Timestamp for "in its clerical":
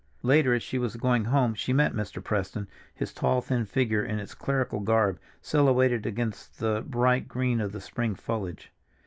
4.03-4.79